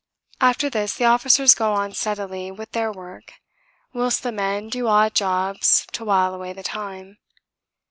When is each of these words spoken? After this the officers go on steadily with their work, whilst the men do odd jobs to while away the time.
After 0.39 0.67
this 0.67 0.95
the 0.95 1.05
officers 1.05 1.53
go 1.53 1.73
on 1.73 1.93
steadily 1.93 2.49
with 2.49 2.71
their 2.71 2.91
work, 2.91 3.33
whilst 3.93 4.23
the 4.23 4.31
men 4.31 4.67
do 4.67 4.87
odd 4.87 5.13
jobs 5.13 5.85
to 5.91 6.03
while 6.03 6.33
away 6.33 6.53
the 6.53 6.63
time. 6.63 7.19